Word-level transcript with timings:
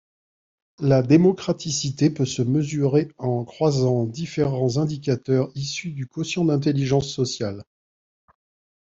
La 0.79 1.03
démocraticité 1.03 2.09
peut 2.09 2.25
se 2.25 2.41
mesurer 2.41 3.07
en 3.19 3.45
croisant 3.45 4.05
différents 4.07 4.77
indicateurs 4.77 5.51
issus 5.53 5.91
du 5.91 6.07
quotient 6.07 6.43
d'intelligence 6.43 7.07
sociale. 7.13 7.63